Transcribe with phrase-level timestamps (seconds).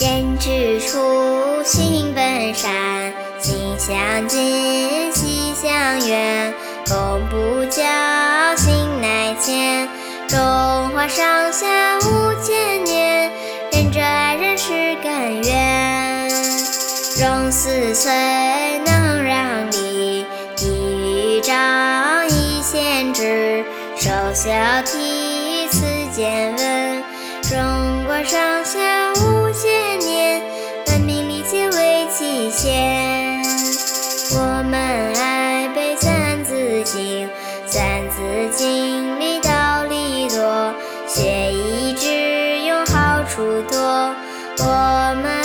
[0.00, 2.72] 先知初，性本善，
[3.38, 6.54] 心相近，习相远，
[6.86, 7.82] 苟不教，
[8.56, 9.86] 心乃迁。
[10.26, 10.38] 中
[10.94, 13.30] 华上下五千年，
[13.72, 15.12] 仁者爱人是甘
[15.42, 16.30] 愿。
[17.20, 18.10] 融四岁
[18.86, 20.24] 能让梨，
[20.56, 23.62] 一于长一先知，
[23.98, 24.50] 首孝
[24.82, 25.84] 悌，次
[26.16, 27.02] 见闻。
[27.42, 27.60] 中
[28.06, 28.99] 国上下。
[43.40, 44.14] 不多
[44.58, 45.39] 我们